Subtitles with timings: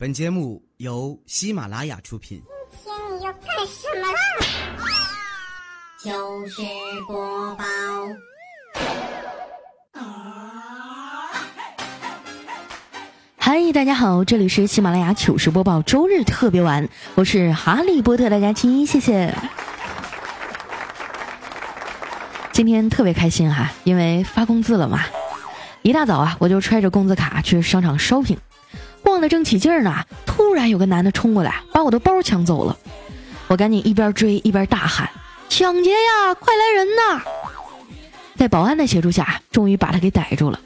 [0.00, 2.40] 本节目由喜马拉雅出品。
[2.84, 4.18] 今天你要干什么啦？
[6.00, 6.62] 糗事
[7.08, 7.64] 播报。
[13.38, 19.34] 嗨，大家好，这里是喜马拉雅糗事播报周日特别晚，我是哈利波特大家亲，谢谢。
[22.52, 25.00] 今天特别开心哈，因为发工资了嘛。
[25.82, 28.38] 一大早啊，我就揣着工资卡去商场 shopping。
[29.08, 32.76] 逛的正起劲儿呢，突然有个男的冲过来，把我的包抢走了。
[33.46, 35.08] 我赶紧一边追一边大喊
[35.48, 36.34] ：“抢劫呀！
[36.34, 37.22] 快来人呐！”
[38.36, 40.60] 在保安的协助下，终于把他给逮住了。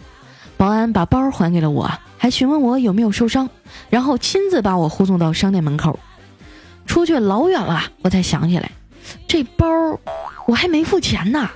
[0.56, 3.48] 保安把包还给了我，还询问我有没有受伤，
[3.88, 5.98] 然后亲自把我护送到商店门口。
[6.84, 8.70] 出去老远了，我才想起来，
[9.28, 9.66] 这包
[10.46, 11.48] 我还没付钱呢。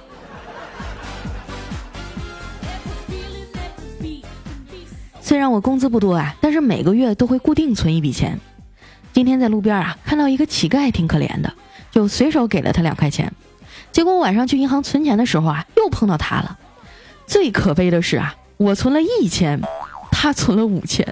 [5.26, 8.38] 虽然我工资不多啊，但是每个月都会固定存一笔钱。
[9.12, 11.52] 今天在路边啊看到一个乞丐挺可怜的，
[11.90, 13.32] 就随手给了他两块钱。
[13.90, 16.56] 结果我晚上去银行存钱的时候啊，又碰到他了。
[17.26, 19.60] 最可悲的是啊，我存了一千，
[20.12, 21.04] 他存了五千。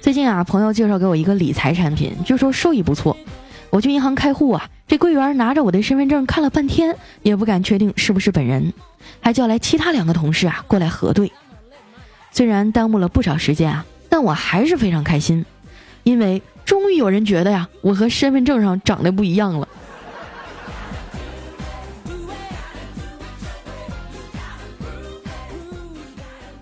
[0.00, 3.16] 最近啊，朋友介绍给我一个理财产品，据说收益不错。
[3.70, 8.72] 我去银行开户啊，这柜员拿着我的身份证看了半天，也不敢确定是不是本人。
[9.20, 11.32] 还叫来其他两个同事啊过来核对，
[12.30, 15.44] 虽然耽误了不少时间啊，但我还是非常开心，
[16.02, 19.68] 因为终于有人觉得呀，我和身份证上长得不一样了。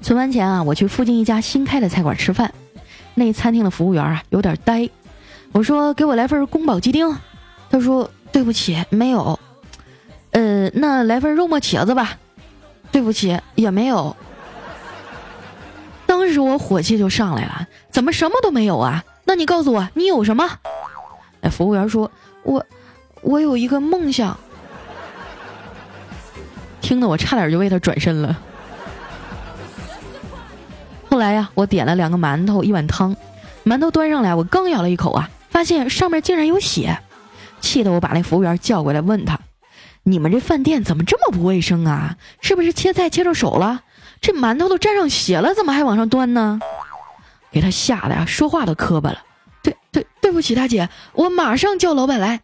[0.00, 2.52] 存完钱啊，我去附近一家新开的菜馆吃饭，
[3.14, 4.88] 那餐厅的服务员啊有点呆，
[5.52, 7.16] 我说给我来份宫保鸡丁，
[7.72, 9.36] 他说对不起没有，
[10.30, 12.18] 呃，那来份肉末茄子吧。
[12.92, 14.14] 对不起，也没有。
[16.04, 19.02] 当时我火气就上来了，怎么什么都没有啊？
[19.24, 20.46] 那你告诉我，你有什么？
[21.50, 22.12] 服务员说
[22.44, 22.62] ：“我，
[23.22, 24.38] 我有一个梦想。”
[26.82, 28.36] 听得我差点就为他转身了。
[31.08, 33.16] 后来呀，我点了两个馒头，一碗汤。
[33.64, 36.98] 馒头端上来，我刚咬了一口啊，发现上面竟然有血，
[37.62, 39.40] 气得我把那服务员叫过来问他。
[40.02, 42.16] 你们这饭店怎么这么不卫生啊？
[42.42, 43.82] 是不是切菜切着手了？
[44.20, 46.60] 这馒头都沾上血了，怎么还往上端呢？
[47.50, 49.22] 给他吓得呀，说话都磕巴了。
[49.62, 52.40] 对对，对不起，大姐，我马上叫老板来。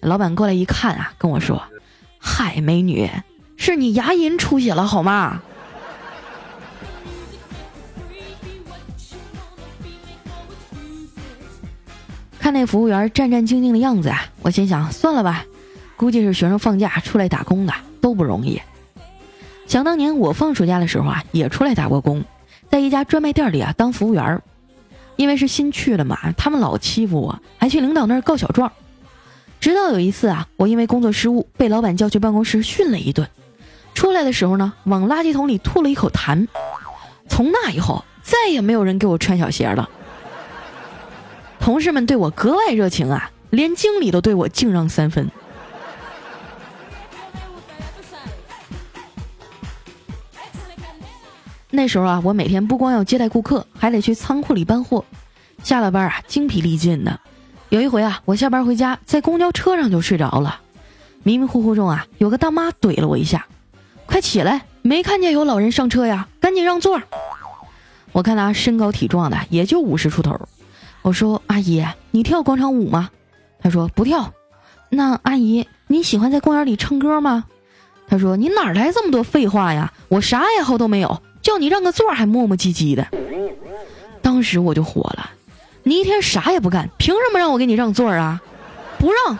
[0.00, 1.62] 老板过来一看啊，跟我说
[2.20, 3.10] ：“嗨，美女，
[3.56, 5.42] 是你牙龈出血了，好吗？”
[12.40, 15.44] 看那服务员战战兢兢的样子啊，我心想：算了吧。
[15.96, 18.60] 估计是学生放假出来打工的都不容易。
[19.66, 22.24] 想当年我放暑假的时候啊，也出来打过工，
[22.70, 24.40] 在一家专卖店里啊当服务员。
[25.16, 28.72] 因为是新去的嘛，他们老欺负我，还去领导那儿告小状。
[29.60, 33.28] 直到有一次啊，我因为工作失误被老板叫去办公室训了一顿，
[33.92, 36.48] 出来的时候呢，往垃圾桶里吐了一口痰。
[37.28, 39.90] 从那以后，再也没有人给我穿小鞋了。
[41.60, 45.30] 同事们对我格外热情啊，连经理都对我敬让三分。
[51.72, 55.04] 那时候啊，我每天不光要接待顾客，还得去仓库里搬货。
[55.62, 57.20] 下了班啊，精疲力尽的。
[57.68, 60.60] 有一回啊，我下班回家，在公交车上就睡着了。
[61.22, 63.46] 迷迷糊糊中啊，有个大妈怼了我一下
[64.06, 66.26] ：“快起来，没看见有老人上车呀？
[66.40, 67.00] 赶紧让座！”
[68.12, 70.48] 我看他身高体壮的，也就五十出头。
[71.02, 73.10] 我说：“阿姨，你跳广场舞吗？”
[73.60, 74.32] 他说：“不跳。”
[74.90, 77.44] 那阿姨，你喜欢在公园里唱歌吗？
[78.08, 79.92] 他说：“你哪来这么多废话呀？
[80.08, 83.08] 我啥爱好都没有。”叫你让个座还磨磨唧唧的，
[84.20, 85.30] 当时我就火了。
[85.82, 88.42] 你一天啥也不干，凭什么让我给你让座啊？
[88.98, 89.38] 不让！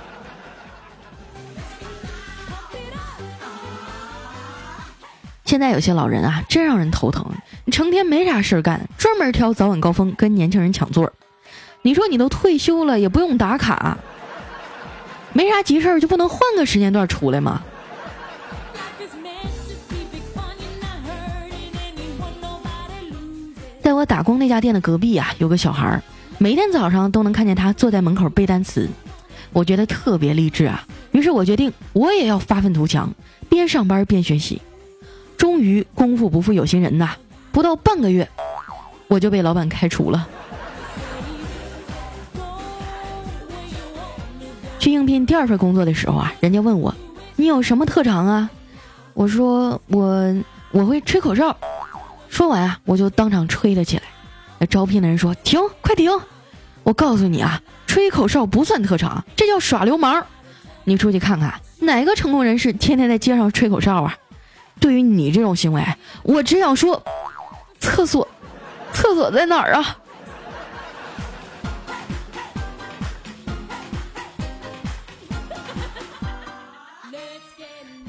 [5.44, 7.26] 现在有些老人啊，真让人头疼。
[7.70, 11.12] 成天没啥事干，专门挑早晚高峰跟年轻人抢座。
[11.82, 13.96] 你说你都退休了，也不用打卡，
[15.32, 17.62] 没啥急事儿就不能换个时间段出来吗？
[23.82, 26.02] 在我打工那家店的隔壁啊，有个小孩儿，
[26.38, 28.88] 每天早上都能看见他坐在门口背单词，
[29.52, 30.86] 我觉得特别励志啊。
[31.12, 33.12] 于是我决定，我也要发愤图强，
[33.48, 34.60] 边上班边学习。
[35.36, 37.16] 终于，功夫不负有心人呐，
[37.50, 38.28] 不到半个月，
[39.08, 40.28] 我就被老板开除了。
[44.80, 46.92] 去应聘第二份工作的时候啊，人家问我，
[47.36, 48.50] 你有什么特长啊？
[49.12, 50.34] 我说我
[50.72, 51.54] 我会吹口哨。
[52.30, 54.02] 说完啊，我就当场吹了起来。
[54.58, 56.10] 那招聘的人说：“停，快停！
[56.82, 60.24] 我告诉你啊，吹口哨不算特长，这叫耍流氓。
[60.84, 64.16] 你出去看看，哪个成功人士天天在街上吹口哨啊？
[64.78, 65.84] 对于你这种行为，
[66.22, 67.02] 我只想说，
[67.78, 68.26] 厕所，
[68.94, 69.98] 厕所在哪儿啊？”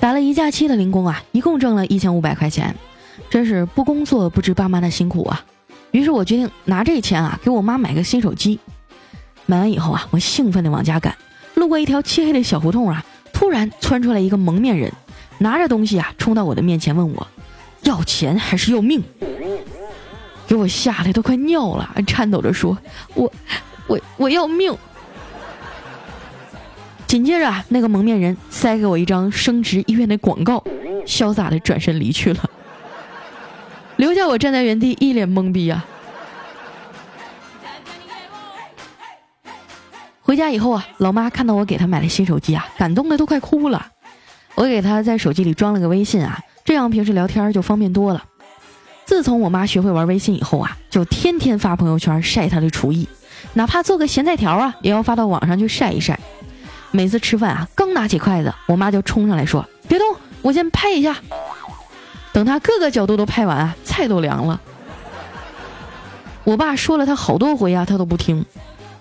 [0.02, 2.76] 打了一假期的零工啊，一共挣了一千五百块钱，
[3.30, 5.46] 真是不工作不知爸妈的辛苦啊。
[5.92, 8.60] 于是我决定拿这钱啊，给我妈买个新手机。
[9.46, 11.16] 买完以后啊，我兴奋地往家赶，
[11.54, 14.92] 路过一条漆黑的小胡同啊，突然窜出来一个蒙面人，
[15.38, 17.28] 拿着东西啊，冲到我的面前问我，
[17.84, 19.04] 要钱还是要命？
[20.48, 22.76] 给我吓得都快尿了，颤抖着说，
[23.14, 23.32] 我，
[23.86, 24.76] 我我要命。
[27.06, 30.64] 紧接着，那个蒙面人塞给我一张升职医院的广告，
[31.04, 32.48] 潇洒的转身离去了，
[33.96, 35.84] 留下我站在原地一脸懵逼啊。
[40.22, 43.88] 回家以后啊，老妈看到我给她买了新手机啊，感动的都快哭了。
[44.54, 48.24] 我给她在手机里装了个微信啊，这样平时聊天就方便多了。
[49.06, 53.10] 自从我妈学会玩微信以后啊，就天天发朋友圈晒她的厨艺，
[53.56, 56.20] 哪怕做个咸菜条啊，也要发到网上去晒一晒。
[56.92, 60.06] 每次吃饭啊，刚拿起筷子，我妈就冲上来说：“别动，
[60.42, 61.16] 我先拍一下。”
[62.34, 64.60] 等她各个角度都拍完啊，菜都凉了。
[66.44, 68.46] 我爸说了他好多回啊，他都不听。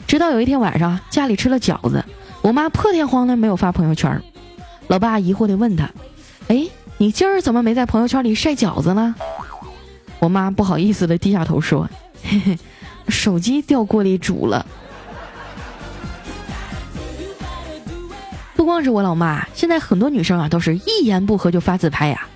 [0.07, 2.05] 直到有一天晚上，家里吃了饺子，
[2.43, 4.23] 我妈破天荒的没有发朋友圈。
[4.89, 5.89] 老爸疑惑的问他
[6.49, 9.15] ：“哎，你今儿怎么没在朋友圈里晒饺子呢？”
[10.21, 11.89] 我妈不好意思的低下头说
[12.23, 12.59] ：“嘿嘿，
[13.09, 14.67] 手机掉锅里煮了。”
[18.61, 22.27] 不光是我老妈，现在很多女生啊都是一言不合就发自拍呀，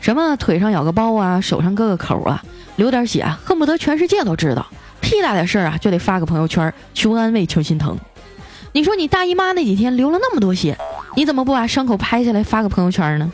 [0.00, 2.42] 什么腿上咬个包啊，手上割个口啊，
[2.76, 4.66] 流点血啊，恨不得全世界都知道，
[5.02, 7.98] 屁大点事儿啊就得发个朋友圈求安慰求心疼。
[8.72, 10.74] 你说你大姨妈那几天流了那么多血，
[11.16, 13.30] 你怎么不把伤口拍下来发个朋友圈呢？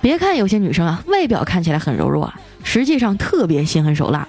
[0.00, 4.28] 别看有些女生啊外表看起来很柔弱啊，实际上特别心狠手辣，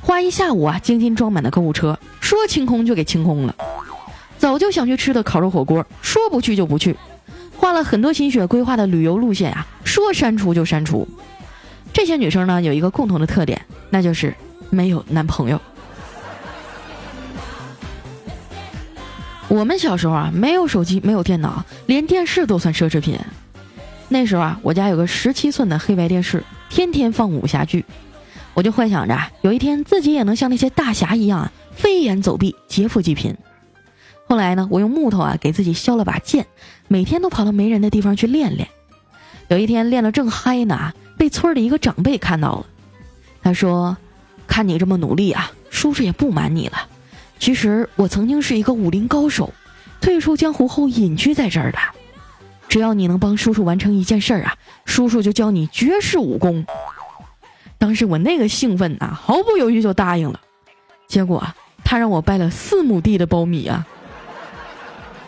[0.00, 3.54] 花一下午啊精心装满的购物车，说清空就给清空了。
[4.44, 6.92] 早就想去吃的烤肉火锅，说不去就不去；
[7.56, 11.08] 花了很多心血规划的旅游路线呀，说删除就删除。
[11.94, 14.34] 这些女生呢，有一个共同的特点，那就是
[14.68, 15.58] 没有男朋友。
[19.48, 23.18] 我们小时候啊，没有手机，没有电脑，连电视都算奢侈品。
[24.10, 27.82] 那时候啊，我家有个十七寸的黑白电视，天天放武侠剧，
[28.52, 33.34] 我就幻想着有一天自己也能像那些大侠一样飞檐走壁，劫富济贫。
[34.26, 36.46] 后来呢，我用木头啊给自己削了把剑，
[36.88, 38.68] 每天都跑到没人的地方去练练。
[39.48, 42.66] 有一天练得正嗨呢，被村里一个长辈看到了。
[43.42, 43.96] 他说
[44.48, 46.88] ：“看你这么努力啊，叔叔也不瞒你了。
[47.38, 49.52] 其实我曾经是一个武林高手，
[50.00, 51.78] 退出江湖后隐居在这儿的。
[52.68, 54.56] 只要你能帮叔叔完成一件事儿啊，
[54.86, 56.64] 叔叔就教你绝世武功。”
[57.76, 60.40] 当时我那个兴奋呐，毫不犹豫就答应了。
[61.06, 61.46] 结果
[61.84, 63.86] 他让我掰了四亩地的苞米啊！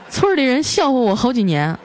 [0.09, 1.77] 村里人笑话我好几年。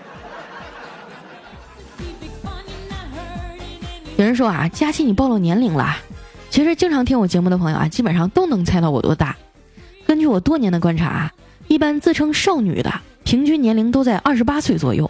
[4.17, 5.97] 有人说啊，佳琪你暴露年龄了。
[6.49, 9.35] 其实经常听我节目的朋友啊，基本上都能猜到我多大。
[10.05, 11.31] 根据我多年的观察啊，
[11.67, 15.09] 一般自称少女的平均年龄都在二十八岁左右；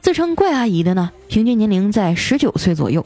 [0.00, 3.02] 自称怪阿姨的呢，平均年龄在十九岁左右；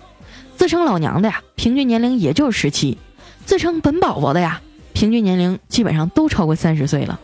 [0.57, 2.99] 自称老娘的呀，平均年龄也就十七；
[3.47, 4.61] 自称本宝宝的呀，
[4.93, 7.19] 平均年龄基本上都超过三十岁了。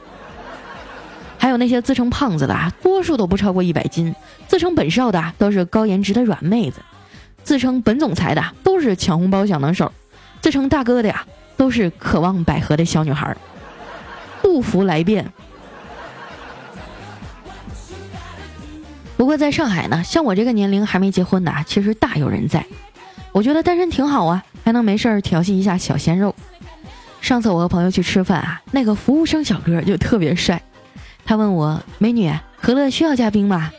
[1.44, 4.14] 还有那些自称胖子的啊，多数都不超过一百斤；
[4.48, 6.80] 自称本少的都是高颜值的软妹子；
[7.42, 9.88] 自称本总裁的都是抢红包小能手；
[10.40, 11.26] 自称大哥的呀，
[11.58, 13.36] 都是渴望百合的小女孩。
[14.40, 15.30] 不服来辩。
[19.18, 22.64] 不过在上海呢，像我这个年龄还没结婚的，其实大有人在。
[23.32, 26.34] 我觉得单身挺好啊，还能没事儿调戏一下小鲜肉。
[27.20, 30.58] 上次我和朋友去吃饭啊，那个服务生小哥就特别帅。
[31.26, 33.70] 他问我：“美女，可乐需要加冰吗？”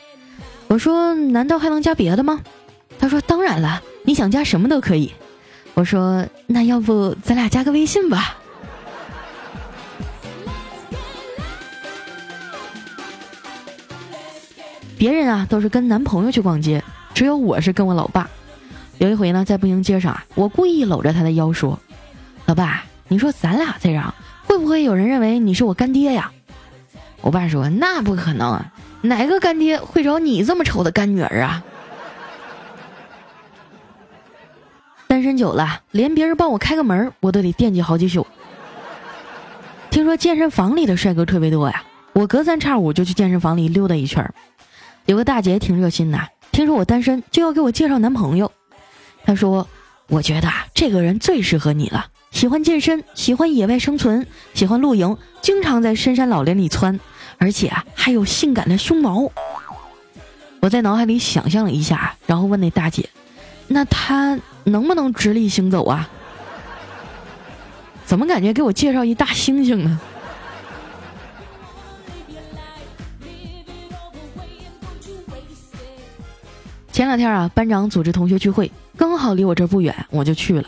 [0.67, 2.41] 我说：“难道还能加别的吗？”
[2.97, 5.11] 他说：“当然了，你想加什么都可以。”
[5.75, 8.37] 我说：“那要不咱俩加个微信吧？”
[14.97, 16.83] 别人啊都是跟男朋友去逛街，
[17.13, 18.27] 只有我是跟我老爸。
[18.97, 21.77] 有一回呢，在步行街上啊，我故意搂着他的腰说
[22.47, 26.31] ：“老爸，你说咱俩这样，会不会有人认为你是我干爹呀？”
[27.25, 31.63] 我爸说：“那不可能，啊哪个干爹会找你这么丑的干女儿啊？”
[35.07, 38.27] 单身久了，连别人帮我开个门，我都得惦记好几宿。
[39.89, 44.31] 听说健身房里的帅哥特别多呀，我隔三差五就去健身房里溜达一圈。
[45.07, 46.19] 有个大姐挺热心的，
[46.51, 48.51] 听说我单身，就要给我介绍男朋友。
[49.23, 49.67] 她说
[50.09, 56.99] ：“我觉得，这个人最适合你了，喜欢健身，喜欢野外生存，喜欢露营，经常在深山老林里窜，
[57.37, 59.31] 而且啊，还有性感的胸毛。”
[60.61, 63.09] 我在脑海里想象了一下，然后问那大姐
[63.67, 66.09] ：“那他能不能直立行走啊？”
[68.05, 69.99] 怎么感觉给我介绍一大猩猩呢？
[76.91, 80.67] 前两天啊，班长组织同学聚会，刚好离我这不远，我就去了。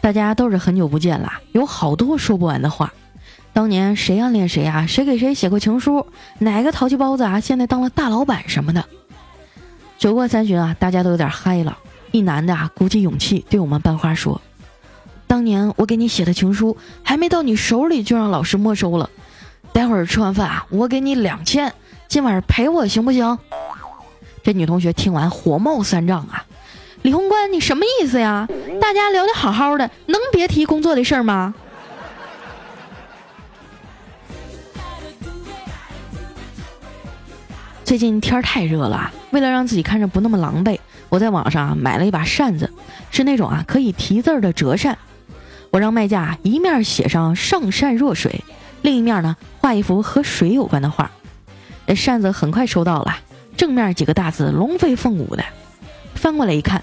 [0.00, 2.94] 大家都是很久不见了，有好多说不完的话。
[3.56, 4.86] 当年谁暗恋谁啊？
[4.86, 6.06] 谁给谁写过情书？
[6.40, 7.40] 哪个淘气包子啊？
[7.40, 8.84] 现在当了大老板什么的。
[9.96, 11.78] 酒过三巡啊，大家都有点嗨了。
[12.10, 14.38] 一男的啊，鼓起勇气对我们班花说
[15.26, 19.08] ：“当年我给你写的情书，还没到你手里就让老师没收了。
[19.72, 21.72] 待会儿吃完饭啊，我给你两千，
[22.08, 23.38] 今晚陪我行不行？”
[24.44, 26.44] 这女同学听完火冒三丈啊！
[27.00, 28.46] 李宏观，你什么意思呀？
[28.82, 31.54] 大家聊得好好的，能别提工作的事儿吗？
[37.86, 40.76] 最近天儿太热了，为了让自己看着不那么狼狈，
[41.08, 42.68] 我在网上买了一把扇子，
[43.12, 44.98] 是那种啊可以提字的折扇。
[45.70, 48.42] 我让卖家一面写上“上善若水”，
[48.82, 51.12] 另一面呢画一幅和水有关的画。
[51.86, 53.18] 这扇子很快收到了。
[53.56, 55.44] 正面几个大字龙飞凤舞的，
[56.16, 56.82] 翻过来一看，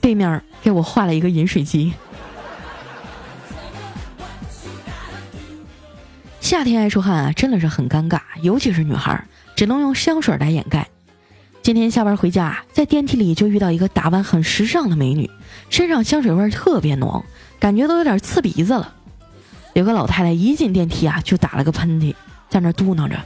[0.00, 1.94] 背面给我画了一个饮水机。
[6.40, 9.24] 夏天爱出汗啊，真的是很尴尬，尤其是女孩儿，
[9.60, 10.88] 只能用香水来掩盖。
[11.60, 15.30] 今天下班回家，在电梯里就遇到一个打扮很时尚的美女，
[15.68, 17.22] 身上香水味特别浓，
[17.58, 18.94] 感觉都有点刺鼻子了。
[19.74, 22.14] 有个老太太一进电梯啊，就打了个喷嚏，
[22.48, 23.20] 在那嘟囔着。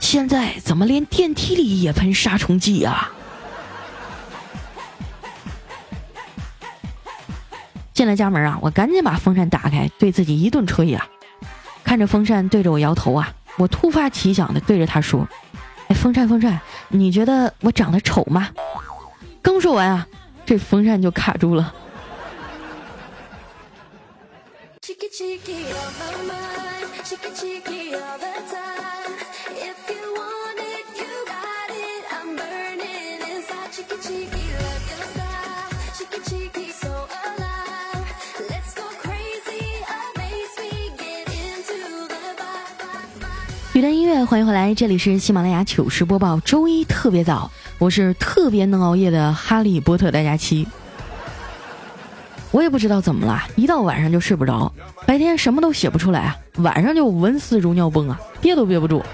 [0.00, 3.12] 现在怎么连电梯里也喷杀虫剂啊？
[7.94, 11.06] 进了家门啊，我赶紧把风扇打开，对自己一顿吹呀。
[11.84, 15.26] 看着风扇对着我摇头啊，我突发奇想的对着他说
[15.88, 18.50] ：“哎，风扇风扇，你觉得我长得丑吗？”
[19.42, 20.06] 刚说完啊，
[20.44, 21.74] 这风扇就卡住了。
[43.76, 50.66] 雨的音乐，欢迎回来，这里是喜马拉雅糗事播报，周一特别早，我是特别能熬夜的哈利波特大家期。
[52.52, 54.72] 我也不知道怎么了，一到晚上就睡不着，
[55.04, 59.04] 白天什么都写不出来啊，晚上就文思如尿崩啊，憋都憋不住。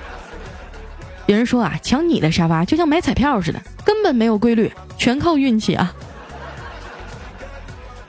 [1.26, 5.92] 有人说啊，抢你的沙发就像买彩票似的，根本没有规律，全靠运气啊。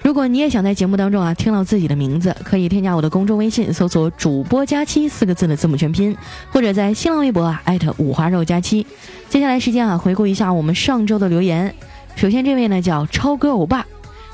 [0.04, 6.16] 如果你也想在节目当中啊听到自己的名字，可以添加我的公众微信，搜索“主播佳期”四个字的字母全拼，
[6.52, 8.86] 或者在新浪微博啊艾特五花肉佳期。
[9.30, 11.74] 接下来时间啊，回顾一下我们上周的留言。
[12.18, 13.88] 首先这位呢叫超哥欧巴，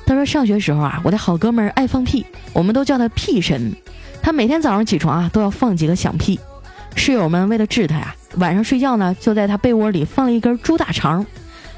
[0.07, 3.71] 他说上学时候啊，我的好哥们儿爱放屁，我们都叫他屁神。
[4.23, 6.39] 他每天早上起床啊都要放几个响屁，
[6.95, 11.23] 室友们为了治他呀，晚上睡觉呢就在他被窝里放了一根猪大肠。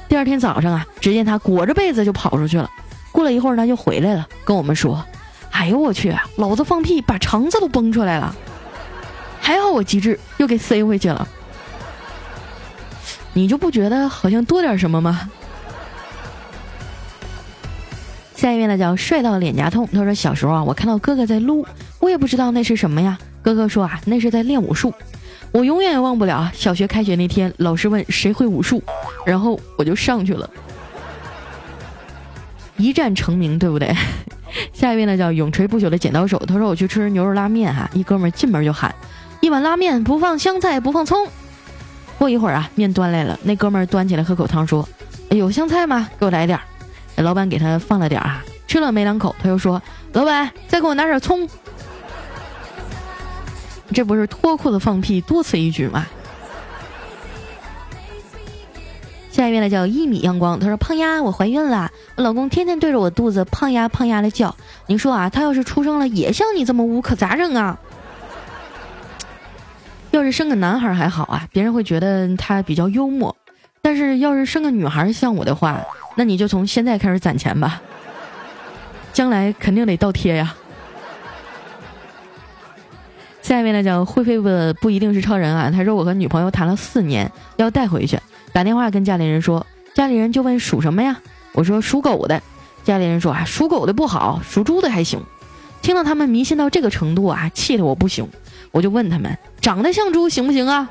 [0.08, 2.70] 第二天早上啊，只见他裹着被子就跑出去了。
[3.22, 5.06] 过了一会儿，他就回来了，跟我们说
[5.54, 8.36] ：“哎呦我去，老子放屁把肠子都崩出来了，
[9.40, 11.28] 还好我机智，又给塞回去了。”
[13.34, 15.30] 你就不觉得好像多点什么吗？
[18.36, 21.64] 下一位呢叫帅到脸颊痛，他说小时候啊，我看到哥哥在撸，
[22.00, 23.20] 我也不知道那是什么呀。
[23.44, 24.92] 哥哥说啊，那是在练武术。
[25.52, 28.82] 我永远也忘不了，小学开学那天，老师问谁会武术，
[29.28, 30.50] 然后我就上去了。
[32.78, 33.94] 一战成名，对不对？
[34.74, 38.94] 下一位呢叫永垂不朽的剪刀手，他说我去吃牛肉拉面哈，一哥们进门就喊
[39.40, 41.28] 一碗拉面不放香菜不放葱。
[42.18, 44.88] 过一会儿啊，面端来了，那哥们端起来喝口汤说
[45.32, 46.08] ：“有香菜吗？
[46.20, 46.64] 给我来点儿。”
[47.24, 49.82] 老板给他放了点儿啊，吃了没两口，他又说
[50.14, 51.48] ：“老板再给我拿点葱。”
[53.94, 56.06] 这不是脱裤子放屁，多此一举吗？
[59.32, 64.54] 下一位呢叫一米阳光，他说：“胖丫，我怀孕了，我老公天天对着我肚子胖丫胖丫的叫。
[64.88, 67.80] 你说啊，他要是出生了也像你这么污，可咋整啊？
[70.12, 73.34] 要是生个男孩还好啊，别人会觉得他比较幽默；
[73.82, 75.80] 但是要是生个女孩像我的话，
[76.16, 77.82] 那你就从现在开始攒钱吧。”
[79.14, 80.56] 将来肯定得倒贴呀。
[83.42, 88.20] 下一位呢叫会飞的不一定是超人啊，他说我和女朋友谈了四年，要带回去，
[88.54, 91.20] 打电话跟家里人说，家里人就问属什么呀？
[91.54, 92.42] 我说属狗的，
[92.84, 95.22] 家里人说啊属狗的不好，属猪的还行。
[95.82, 98.28] 听到他们迷信到这个程度啊，气得我不行，
[98.72, 100.90] 我就问他们长得像猪行不行啊？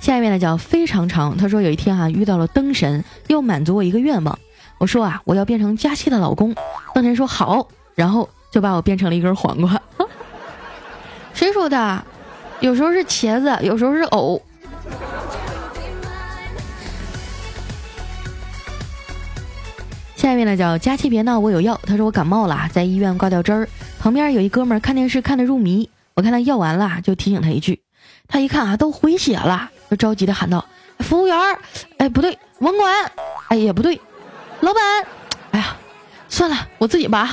[0.00, 4.38] 下一位呢叫非常长，他说有一天啊遇到了灯神，又满足我一个愿望。
[4.78, 6.54] 我说啊我要变成佳期的老公，
[6.94, 9.80] 灯神说好，然后就把我变成了一根黄瓜。
[11.38, 12.04] 谁说的？
[12.58, 14.42] 有时候是茄子，有时候是藕。
[20.16, 23.68] 下一位呢叫佳琪别闹我有药，他说我感冒了，在医院挂吊针儿，
[24.00, 27.82] 旁边有一哥们儿看电视看得入迷，我看他药完了就提醒他一句，
[28.26, 29.70] 他一看啊都回血了。
[29.88, 30.64] 就着急的喊道
[30.98, 31.38] ：“服务员，
[31.98, 32.92] 哎，不对，网管，
[33.46, 34.00] 哎，也不对，
[34.58, 34.82] 老板，
[35.52, 35.76] 哎呀，
[36.28, 37.32] 算了，我自己拔。”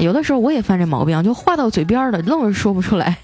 [0.00, 3.18] 有的时候我也犯这毛病，就话到嘴边了，愣是说不出来。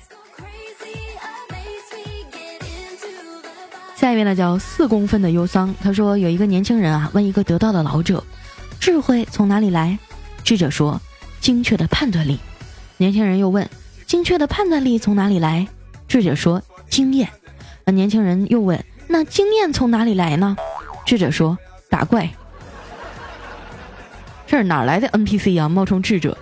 [3.95, 8.23] 下一位呢，叫四公分的忧桑，他说有一个年轻人啊，问一个得道的老者
[8.79, 9.99] ：“智慧从哪里来？”
[10.45, 11.01] 智者说
[11.41, 12.39] ：“精确的判断力。”
[12.99, 13.69] 年轻人又问
[14.07, 15.67] ：“精确的判断力从哪里来？”
[16.07, 16.63] 智者说。
[16.89, 17.29] 经验，
[17.85, 20.57] 那年轻人又问：“那经验从哪里来呢？”
[21.05, 21.59] 智者说
[21.91, 22.31] ：“打怪。”
[24.47, 25.69] 这是哪来的 NPC 啊？
[25.69, 26.39] 冒充智者。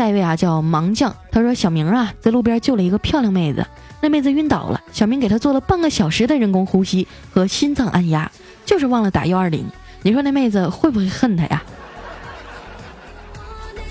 [0.00, 1.14] 下一位啊，叫盲将。
[1.30, 3.66] 他说：“小明啊，在路边救了一个漂亮妹子，
[4.00, 8.32] 那妹子晕倒了，小明给她做了半个小时的人工呼吸和心脏按压，
[8.64, 9.66] 就是忘了打幺二零。
[10.00, 11.62] 你说那妹子会不会恨他呀？”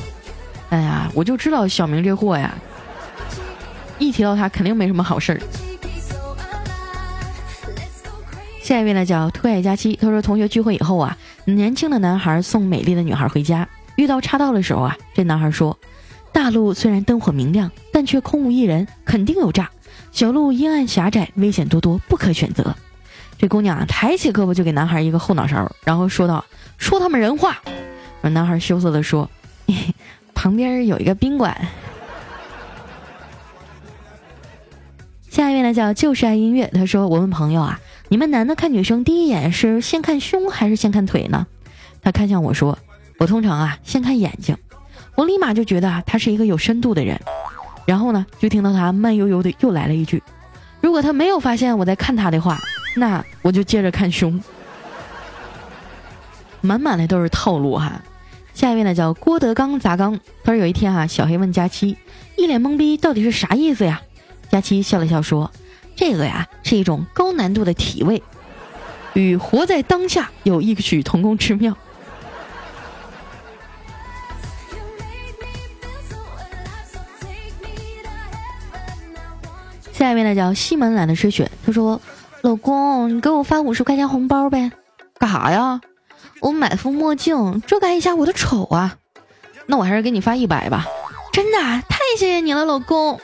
[0.72, 2.56] 哎呀，我就知道小明这货呀。
[4.00, 5.40] 一提到他，肯定没什么好事儿。
[8.64, 9.96] 下一位呢，叫特爱佳期。
[10.02, 15.78] 他说，同学聚会以后啊，年轻的男孩送美丽的女孩回家，遇到岔道的时候啊，这男孩说
[16.32, 19.70] ：“大路虽然灯火明亮，但却空无一人，肯定有诈。
[20.12, 22.76] 小路阴暗狭窄，危险多多，不可选择。”
[23.38, 26.44] 这姑娘，抬起胳膊就给男孩一个后脑勺，然后说道
[26.78, 27.62] ：“说他们人话。”
[28.22, 29.30] 男孩羞涩的说
[30.36, 31.56] ：“旁边有一个宾馆。”
[35.30, 41.48] 下一位呢叫就是爱音乐，他说我问朋友啊，你们男的看女生第一眼是先看胸还是先看腿呢？
[42.02, 42.78] 他看向我说，
[43.20, 44.58] 我通常啊先看眼睛，
[45.20, 47.20] 我立马就觉得啊他是一个有深度的人。
[47.86, 50.24] 然后呢，就听到他慢悠悠的又来了一句，
[50.80, 52.58] 如果他没有发现我在看他的话，
[52.96, 54.42] 那我就接着看胸。
[56.62, 58.02] 满满的都是套路哈。
[58.54, 61.98] 下一位呢叫郭德纲砸缸，他说有一天啊，小黑问佳期，
[62.38, 64.02] 一脸懵逼，到底是啥意思呀？
[64.50, 65.52] 佳期笑了笑说
[65.98, 68.24] ：“这个呀，是一种高难度的体位，
[69.16, 71.76] 与活在当下有异曲同工之妙。”
[80.10, 81.52] 下一位呢，叫西门懒得吹雪。
[81.64, 82.02] 他说
[82.42, 84.72] ：“老公，你给我发五十块钱红包呗？
[85.20, 85.80] 干啥呀？
[86.40, 88.96] 我买副墨镜，遮盖一下我的丑啊。
[89.68, 90.88] 那我还是给你发一百吧。
[91.32, 93.22] 真的，太谢谢你了，老公。”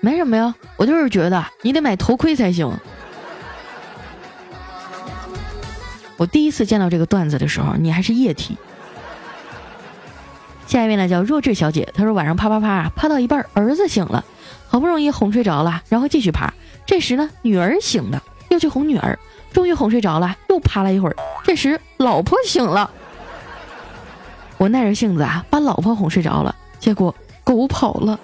[0.00, 2.70] 没什么呀，我就是觉得你得买头盔才行。
[6.18, 8.58] 我第一次见到这个段子的时候，你还是液体。
[10.66, 14.26] 下一位呢叫弱智小姐，她说晚上啪啪啪啪到一半，儿子醒了，
[14.68, 16.52] 好不容易哄睡着了，然后继续爬。
[16.86, 19.18] 这时呢，女儿醒了，又去哄女儿，
[19.52, 21.16] 终于哄睡着了，又趴了一会儿。
[21.42, 22.90] 这时老婆醒了，
[24.58, 28.20] 我耐着性子啊，把老婆哄睡着了，结果狗跑了。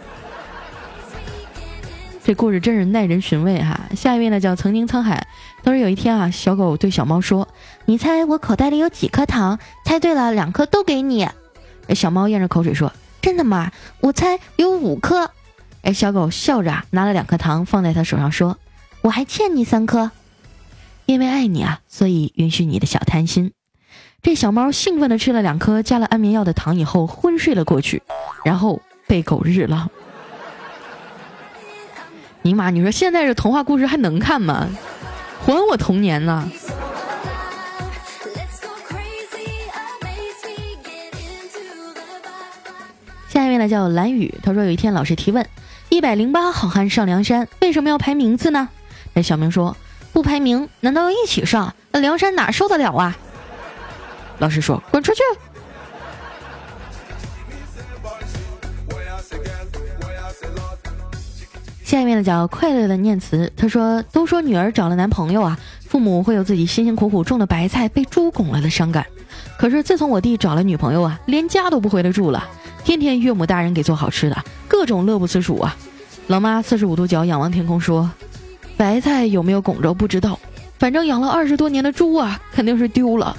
[2.22, 3.78] 这故事真是耐人寻味哈！
[3.94, 5.26] 下一位呢叫曾经沧海，
[5.62, 7.46] 他说有一天啊，小狗对小猫说
[7.84, 9.58] ：“你猜我口袋里有几颗糖？
[9.84, 11.28] 猜对了，两颗都给你。”
[11.94, 13.70] 小猫咽着口水说：“真的吗？
[14.00, 15.30] 我猜有五颗。”
[15.84, 18.58] 哎，小狗笑着拿了两颗糖放在他手上说
[19.02, 20.10] ：“我还欠你三颗，
[21.04, 23.52] 因为爱你啊，所以允许你的小贪心。”
[24.22, 28.02] 这小猫兴奋地吃了两颗加了安眠药的糖以后昏睡了过去，
[28.46, 29.90] 然后被狗日了。
[32.40, 34.66] 尼玛，你说现在这童话故事还能看吗？
[35.44, 36.50] 还我童年呢！
[43.28, 45.46] 下一位呢叫蓝雨，他说有一天老师提问：
[45.94, 48.68] 一百零八好汉上梁山，为什么要排名次呢？
[49.12, 49.76] 那小明说：
[50.12, 51.72] 不排名，难道要一起上？
[51.92, 53.16] 那梁山哪受得了啊？
[54.40, 55.20] 老师说：滚出去！
[61.84, 69.06] 下面呢叫快乐的念词，他说：“都说女儿找了男朋友啊，父母会有自己辛辛苦苦种的白菜被猪拱了的伤感。
[69.56, 72.48] 可是自从我弟找了女朋友啊，连家都不回来住了，
[72.84, 74.36] 天天岳母大人给做好吃的，
[74.68, 75.76] 各种乐不思蜀啊。”
[76.28, 78.10] 老妈四十五度角仰望天空说
[78.76, 80.38] ：“白菜有没有拱着不知道，
[80.78, 83.36] 反正养了二十多年的猪啊，肯定是丢了。”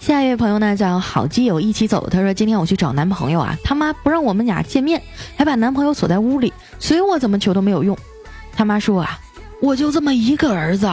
[0.00, 5.00] 下一位朋友呢叫好基友一起走，他说今天我去找男朋友啊，他妈不让我们俩见面，
[5.36, 7.96] 还把男朋友锁在屋里，随我怎么求都没有用。
[8.54, 9.18] 他妈说啊，
[9.60, 10.90] 我就这么一个儿子，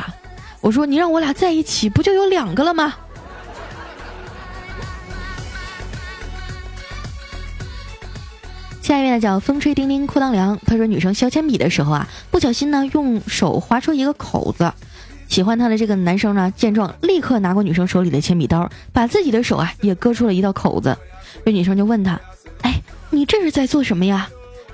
[0.59, 2.93] 我说你让我俩在一起，不就有两个了吗？
[8.87, 14.71] 下一位呢叫风吹叮叮裤裆凉，他说女生削铅笔的时候啊，不小心呢用手划出一个口子。
[15.27, 20.97] 喜欢他的这个男生呢，见状立刻拿过女生手里的铅笔刀，把自己的手啊也割出了一道口子。
[21.43, 22.17] 这女生就问他
[22.63, 24.29] ：“哎，你这是在做什么呀？”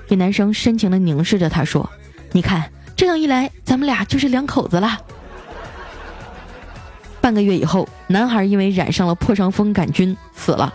[0.06, 1.90] 这男生深情的凝视着她说
[2.30, 4.96] ：“你看，这样一来，咱们俩就是两口子了。”
[7.20, 10.72] 半个月以后，男孩因为染上了破伤风杆菌死了。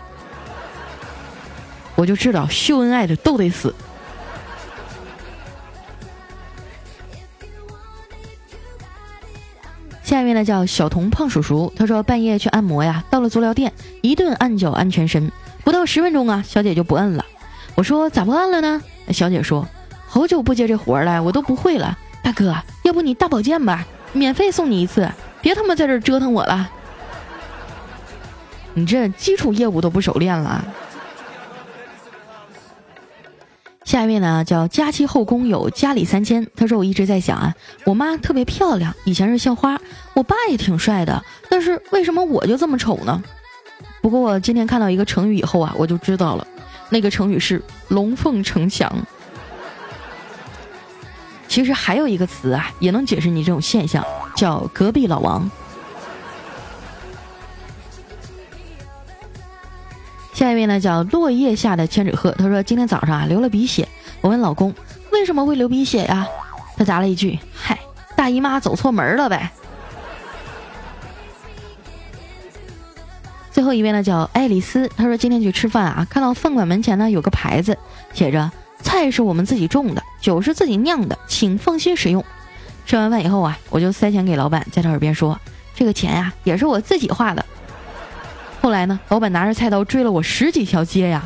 [2.00, 3.74] 我就知道秀恩爱的都得死。
[10.02, 15.30] 下面呢叫小童胖叔叔，他说半夜去按摩呀，到了足疗店，一顿按脚按全身，
[15.62, 17.26] 不到十分钟啊，小姐就不摁了。
[17.74, 18.82] 我说咋不按了呢？
[19.10, 19.68] 小姐说
[20.06, 21.98] 好久不接这活了，我都不会了。
[22.22, 23.84] 大哥，要不你大保健吧，
[24.14, 25.06] 免费送你一次，
[25.42, 26.70] 别他妈在这折腾我了。
[28.72, 30.64] 你这基础业务都不熟练了。
[33.90, 37.52] 下一位呢叫佳期后宫有家里三千，他说我一直在想啊，
[37.84, 39.76] 我妈特别漂亮，以前是校花，
[40.14, 43.20] 我爸也挺帅的，但是为什么我就这么丑呢？
[44.00, 46.46] 不过我今天看到一个成语以后啊，我就知道了，
[46.88, 48.88] 那个成语是龙凤呈祥。
[51.48, 54.04] 其实还有一个词啊，也能解释你这种现象，
[54.36, 55.50] 叫隔壁老王。
[60.70, 63.88] 呢叫落叶下的千纸鹤，他说今天早上啊流了鼻血，
[64.20, 64.72] 我问老公
[65.10, 66.26] 为什么会流鼻血呀？
[66.76, 67.78] 他答了一句：“嗨，
[68.16, 69.50] 大姨妈走错门了呗。”
[73.50, 77.76] 最后一位呢叫爱丽丝，她说今天去吃饭啊，看到饭馆门前呢有个牌子，
[78.14, 82.24] 写着菜是我们自己种的，酒是自己酿的，请放心食用。
[82.86, 85.38] 吃完饭以后啊，我就塞钱给老板，在他耳边说
[85.74, 87.44] ：“这个钱呀也是我自己花的。”
[88.60, 89.00] 后来呢？
[89.08, 91.24] 老板拿着菜刀追了我十几条街呀！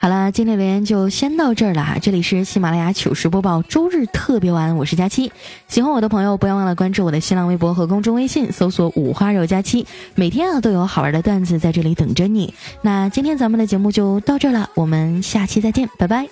[0.00, 1.96] 好了，今天留言就先到这儿了哈。
[2.00, 5.32] 这里是喜马拉雅糗事播报周日特别晚，我是佳期。
[5.66, 12.54] 喜欢我的朋友，不要忘了关注我的新浪微博和公众微信，搜索“五花肉佳期”，每天啊都有好玩的段子在这里等着你。
[12.82, 16.28] 那今天咱们的节目就到这儿了，我们下期再见，拜拜。